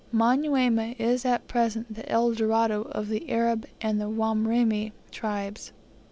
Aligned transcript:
Manyuema 0.11 0.95
is 0.97 1.25
at 1.25 1.47
present 1.47 1.93
the 1.93 2.11
El 2.11 2.33
Dorado 2.33 2.85
of 2.89 3.07
the 3.07 3.29
Arab 3.29 3.67
and 3.81 4.01
the 4.01 4.09
Wamrima 4.09 4.91
tribes. 5.11 5.73